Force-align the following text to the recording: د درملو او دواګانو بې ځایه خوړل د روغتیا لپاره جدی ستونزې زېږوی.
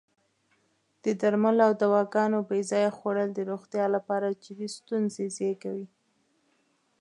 د 1.03 1.05
درملو 1.21 1.61
او 1.67 1.71
دواګانو 1.83 2.39
بې 2.47 2.59
ځایه 2.71 2.91
خوړل 2.97 3.29
د 3.33 3.39
روغتیا 3.51 3.85
لپاره 3.95 4.37
جدی 4.43 4.67
ستونزې 4.77 5.25
زېږوی. 5.35 5.87